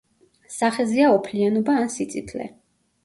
[0.53, 2.49] სახეზეა ოფლიანობა ან სიწითლე.